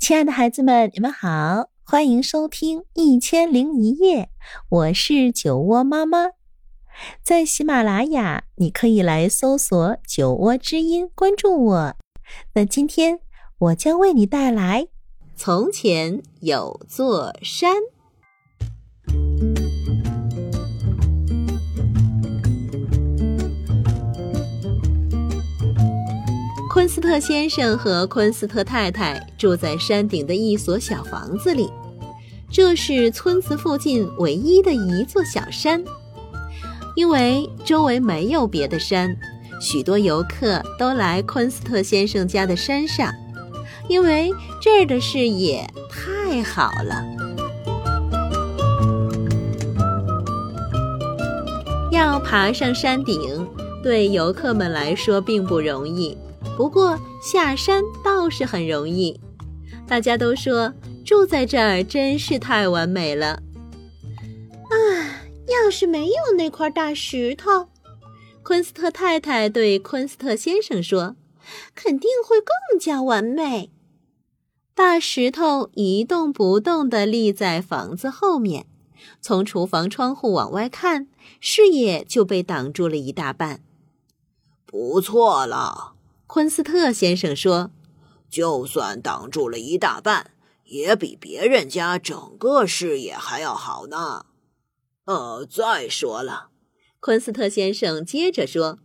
[0.00, 4.22] 亲爱的孩子们，你们好，欢迎收听《一千零一夜》，
[4.70, 6.30] 我是酒窝妈妈。
[7.22, 11.96] 在喜马拉雅，你可以来搜索“酒窝之音”，关注我。
[12.54, 13.20] 那今天
[13.58, 14.84] 我将为你带来
[15.36, 17.76] 《从前有座山》。
[26.92, 31.70] 斯特先生和昆斯特太太住在山顶的一所小房子里，
[32.50, 35.84] 这是村子附近唯一的一座小山。
[36.96, 39.16] 因为周围没有别的山，
[39.60, 43.14] 许多游客都来昆斯特先生家的山上，
[43.86, 47.04] 因为这儿的视野太好了。
[51.92, 53.46] 要爬上山顶，
[53.80, 56.18] 对游客们来说并不容易。
[56.60, 59.18] 不过下山倒是很容易，
[59.88, 60.70] 大家都说
[61.06, 63.42] 住在这儿真是太完美了。
[64.68, 64.76] 啊，
[65.48, 67.70] 要是没有那块大石头，
[68.42, 71.16] 昆斯特太太对昆斯特先生说，
[71.74, 73.70] 肯定会更加完美。
[74.74, 78.66] 大石头一动不动地立在房子后面，
[79.22, 81.08] 从厨房窗户往外看，
[81.40, 83.62] 视野就被挡住了一大半。
[84.66, 85.94] 不错了。
[86.32, 87.72] 昆斯特先生说
[88.30, 90.30] ：“就算挡住了一大半，
[90.62, 94.26] 也比别人家整个视野还要好呢。”
[95.06, 96.50] 呃，再说了，
[97.00, 98.78] 昆斯特先生接着说：“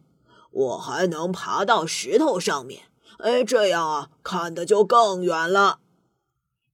[0.50, 2.86] 我还能爬到石头上面，
[3.20, 5.82] 哎，这样啊，看的就更远了。”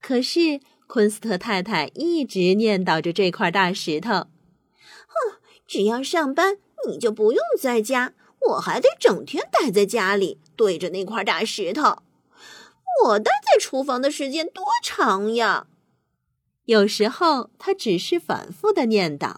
[0.01, 4.11] 可是昆斯特太太一直念叨着这块大石头
[5.05, 8.13] ：“哼，只要上班，你就不用在家。”
[8.49, 12.01] 我还得整天待在家里，对着那块大石头。
[13.05, 15.67] 我待在厨房的时间多长呀？
[16.65, 19.37] 有时候他只是反复的念叨：“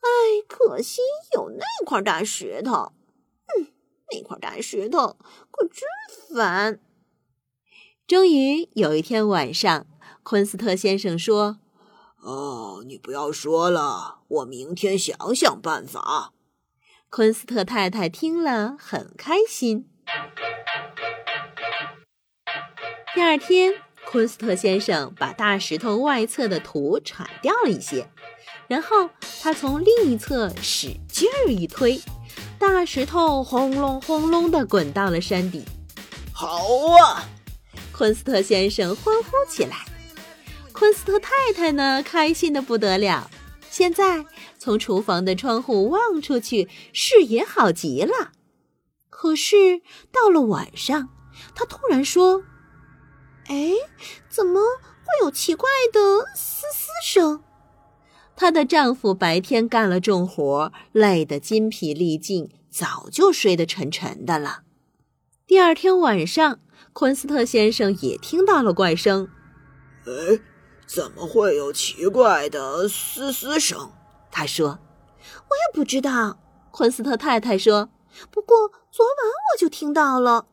[0.00, 0.08] 哎，
[0.46, 1.00] 可惜
[1.34, 2.92] 有那块大石头。
[3.46, 3.68] 嗯，
[4.12, 5.16] 那块大石头
[5.50, 6.80] 可真烦。”
[8.06, 9.86] 终于有一天晚上，
[10.22, 11.58] 昆斯特先生说
[12.22, 16.32] ：“哦，你不要说了，我明天想想办法。”
[17.12, 19.84] 昆斯特太太听了很开心。
[23.12, 23.74] 第二天，
[24.06, 28.08] 昆斯特先生把大石头外侧的土铲掉了一些，
[28.68, 29.10] 然后
[29.42, 32.00] 他从另一侧使劲儿一推，
[32.60, 35.64] 大石头轰隆轰隆地滚到了山底。
[36.32, 36.64] 好
[37.02, 37.28] 啊！
[37.90, 39.78] 昆斯特先生欢呼起来。
[40.70, 43.28] 昆斯特太太呢，开心的不得了。
[43.68, 44.24] 现在
[44.60, 48.32] 从厨房的窗户望出去，视野好极了。
[49.08, 49.80] 可是
[50.12, 51.08] 到了晚上，
[51.54, 52.44] 她突然说
[53.48, 53.72] ：“哎，
[54.28, 54.60] 怎么
[55.02, 57.42] 会有奇怪的嘶嘶声？”
[58.36, 64.60] 她的丈夫白天干了重活，累得筋疲力尽，早就睡得沉沉的了。
[65.46, 66.60] 第二天晚上，
[66.92, 69.30] 昆斯特先生也听到了怪声。
[70.04, 70.40] 哎。
[70.92, 73.92] 怎么会有奇怪的嘶嘶声？
[74.30, 74.78] 他说
[75.48, 76.38] ：“我也不知道。”
[76.70, 77.90] 昆斯特太太说
[78.30, 79.16] ：“不过昨晚
[79.52, 80.46] 我就听到了。”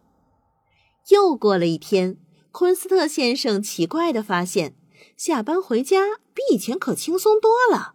[1.10, 2.18] 又过了一天，
[2.52, 4.76] 昆斯特先生奇怪的发现，
[5.16, 7.94] 下班回家比以前可轻松多了。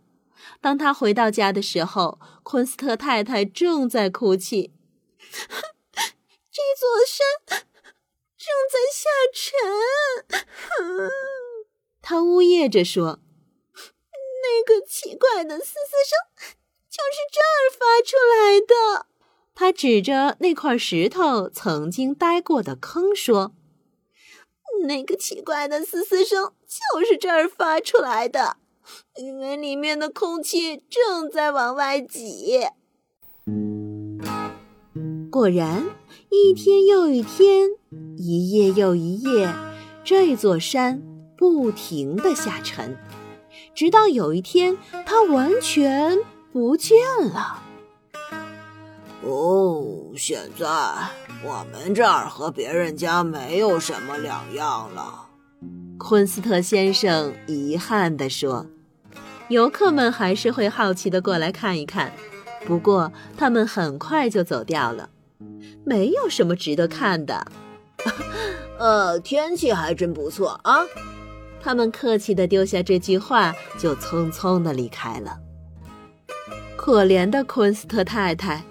[0.61, 4.73] 当他回到家的时候，昆斯特太太正在哭泣
[6.53, 7.67] ：“这座山
[8.37, 10.41] 正在下沉。
[12.01, 13.21] ”他呜咽着说
[14.53, 16.19] ：“那个奇怪的嘶嘶声
[16.91, 19.07] 就是这儿发出来的。”
[19.55, 23.53] 他指着那块石头曾经待过的坑说
[24.85, 28.57] ：“那个奇怪的嘶嘶声就是这儿发出来的，
[29.17, 32.67] 因为里面的空气正在往外挤。”
[35.31, 35.87] 果然，
[36.29, 37.71] 一天又一天，
[38.19, 39.51] 一夜又一夜，
[40.05, 41.03] 这座山。
[41.35, 42.97] 不停的下沉，
[43.75, 44.77] 直到有一天，
[45.07, 46.19] 它完全
[46.53, 46.97] 不见
[47.33, 47.63] 了。
[49.23, 50.67] 哦，现在
[51.45, 55.27] 我们这儿和别人家没有什么两样了。
[55.99, 58.67] 昆斯特先生遗憾地说
[59.49, 62.13] ：“游客们还是会好奇地过来看一看，
[62.67, 65.09] 不过他们很快就走掉了。
[65.85, 67.47] 没有什么值得看的。
[68.79, 70.81] 呃，天气还真不错啊。”
[71.63, 75.39] 他们客气地丢下这句话，就匆匆地离开了。
[76.77, 78.65] 可怜的昆斯特太太，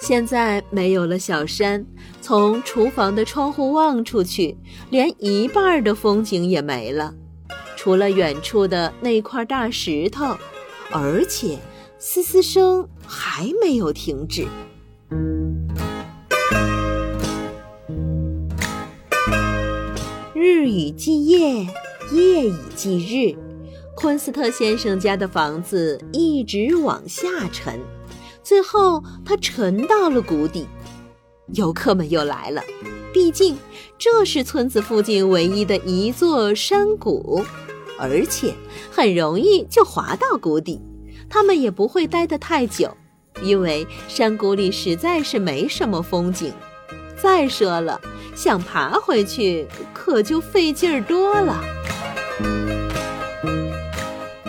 [0.00, 1.86] 现在没有了小山，
[2.20, 4.58] 从厨房的窗户望出去，
[4.90, 7.14] 连一半的风景也没了，
[7.76, 10.36] 除了远处的那块大石头，
[10.92, 11.58] 而且
[11.98, 14.46] 嘶嘶声还没有停止。
[20.34, 21.66] 日以继夜，
[22.12, 23.36] 夜以继日，
[23.96, 27.80] 昆斯特先生家的房子一直往下沉。
[28.42, 30.66] 最后，它沉到了谷底。
[31.54, 32.62] 游客们又来了，
[33.12, 33.56] 毕竟
[33.98, 37.42] 这是村子附近唯一的一座山谷，
[37.98, 38.54] 而且
[38.90, 40.80] 很容易就滑到谷底。
[41.28, 42.90] 他们也不会待得太久，
[43.42, 46.52] 因为山谷里实在是没什么风景。
[47.16, 48.00] 再说了，
[48.34, 51.62] 想爬回去可就费劲儿多了。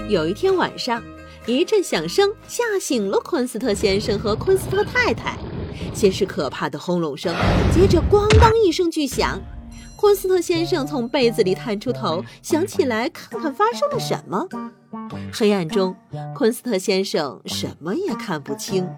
[0.09, 1.03] 有一天晚上。
[1.47, 5.37] 一阵响声吓醒了昆斯特先生和昆斯特太太，
[5.93, 7.31] 先是可怕的轰隆声，
[7.71, 9.39] 接着咣当一声巨响。
[9.95, 14.47] 昆斯特先生从被子里探出头，想起来看看发生了什么。
[15.31, 15.95] 黑暗中，
[16.35, 18.89] 昆斯特先生什么也看不清。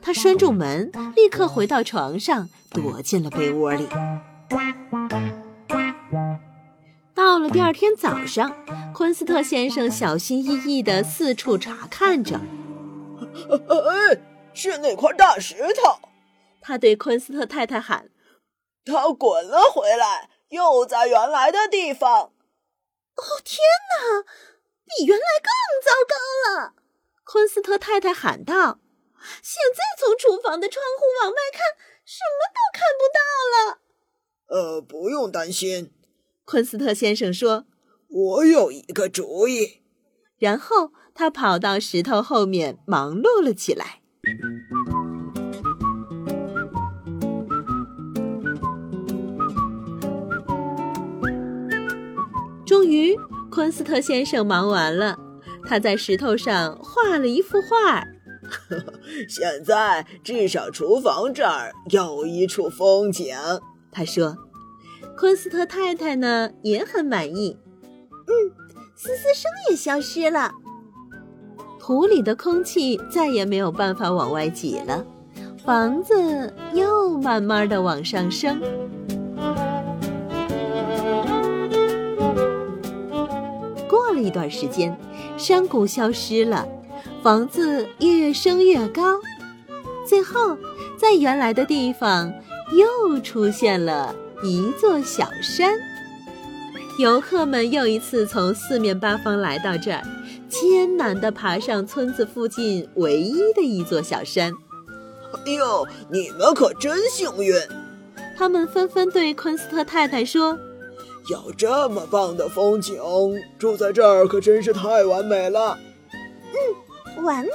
[0.00, 3.86] 他拴住门，立刻回到床上，躲进了被窝里。
[7.32, 8.54] 到了第二天早上，
[8.92, 12.38] 昆斯特先生小心翼翼地四处查看着。
[13.48, 14.20] 哎，
[14.52, 15.98] 是那块大石头！
[16.60, 18.10] 他对昆斯特太太喊
[18.84, 22.34] ：“它滚了回来，又在原来的地方。”
[23.16, 23.56] 哦，天
[23.88, 24.24] 哪，
[24.84, 26.74] 比原来更糟糕了！
[27.24, 28.78] 昆斯特太太喊道
[29.40, 31.62] ：“现在从厨房的窗户往外看，
[32.04, 33.24] 什么都看不到
[33.56, 33.78] 了。”
[34.76, 35.94] 呃，不用担心。
[36.44, 37.66] 昆斯特先生说
[38.10, 39.82] ：“我有一个主意。”
[40.38, 44.00] 然后他跑到石头后面忙碌了起来。
[52.66, 53.16] 终于，
[53.50, 55.18] 昆斯特先生忙完了，
[55.64, 58.04] 他在石头上画了一幅画。
[59.28, 63.36] 现在至少厨房这儿有一处风景，
[63.92, 64.36] 他说。
[65.18, 67.56] 昆斯特太太呢也很满意，
[68.26, 68.32] 嗯，
[68.96, 70.52] 嘶嘶声也消失了，
[71.78, 75.04] 土里的空气再也没有办法往外挤了，
[75.64, 78.60] 房子又慢慢的往上升。
[83.88, 84.96] 过了一段时间，
[85.36, 86.66] 山谷消失了，
[87.22, 89.20] 房子越升越高，
[90.04, 90.56] 最后
[90.96, 92.32] 在原来的地方
[92.76, 94.14] 又出现了。
[94.42, 95.78] 一座小山，
[96.98, 100.02] 游客们又一次从四面八方来到这儿，
[100.48, 104.52] 艰难地爬上村子附近唯一的一座小山。
[105.46, 107.54] 哎呦，你们可真幸运！
[108.36, 110.58] 他们纷纷对昆斯特太太说
[111.30, 112.96] ：“有这么棒的风景，
[113.58, 115.78] 住在这儿可真是太完美了。”
[117.16, 117.50] 嗯，完美。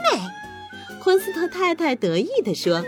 [1.01, 2.81] 昆斯特太太得意地说。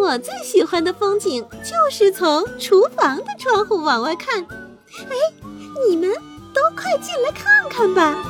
[0.00, 4.42] 我最喜欢的风景就是从厨房的窗户往外看。
[4.42, 5.14] 哎，
[5.86, 6.08] 你们
[6.54, 8.24] 都快进来看看吧！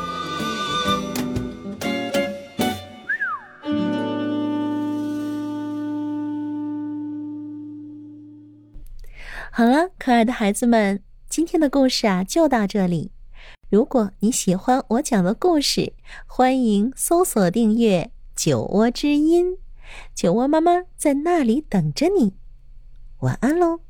[9.53, 13.13] 好了，可爱的孩子们，今天的故事啊就到这里。
[13.71, 15.93] 如果你喜欢我讲的故事，
[16.27, 19.59] 欢迎搜索订阅“酒窝之音”。
[20.15, 22.35] 酒窝妈妈在那里等着你，
[23.21, 23.81] 晚安喽。